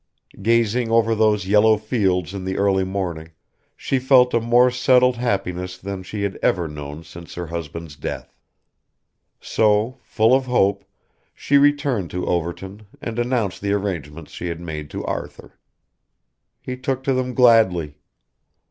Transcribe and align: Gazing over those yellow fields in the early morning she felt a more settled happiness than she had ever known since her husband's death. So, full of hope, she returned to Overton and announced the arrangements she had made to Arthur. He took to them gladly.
Gazing 0.41 0.89
over 0.89 1.13
those 1.13 1.45
yellow 1.45 1.77
fields 1.77 2.33
in 2.33 2.43
the 2.43 2.57
early 2.57 2.83
morning 2.83 3.33
she 3.77 3.99
felt 3.99 4.33
a 4.33 4.39
more 4.41 4.71
settled 4.71 5.17
happiness 5.17 5.77
than 5.77 6.01
she 6.01 6.23
had 6.23 6.39
ever 6.41 6.67
known 6.67 7.03
since 7.03 7.35
her 7.35 7.45
husband's 7.45 7.95
death. 7.95 8.35
So, 9.39 9.99
full 10.01 10.33
of 10.33 10.47
hope, 10.47 10.85
she 11.35 11.59
returned 11.59 12.09
to 12.09 12.25
Overton 12.25 12.87
and 12.99 13.19
announced 13.19 13.61
the 13.61 13.73
arrangements 13.73 14.31
she 14.31 14.47
had 14.47 14.59
made 14.59 14.89
to 14.89 15.05
Arthur. 15.05 15.59
He 16.63 16.77
took 16.77 17.03
to 17.03 17.13
them 17.13 17.35
gladly. 17.35 17.93